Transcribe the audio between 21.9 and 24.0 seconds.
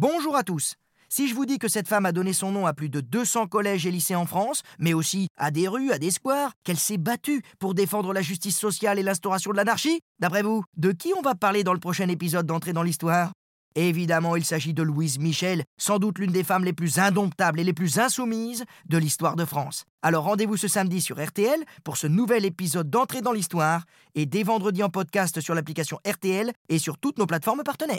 ce nouvel épisode d'Entrée dans l'Histoire